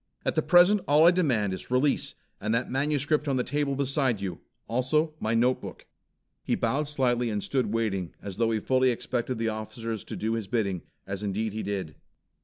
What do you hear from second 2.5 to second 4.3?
that manuscript on the table beside